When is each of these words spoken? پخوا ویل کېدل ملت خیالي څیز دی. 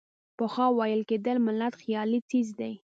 پخوا 0.37 0.65
ویل 0.77 1.01
کېدل 1.09 1.37
ملت 1.47 1.73
خیالي 1.81 2.19
څیز 2.29 2.47
دی. 2.59 2.73